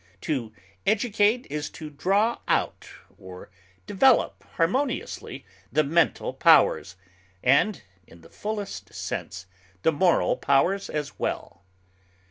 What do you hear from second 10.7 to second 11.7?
as well.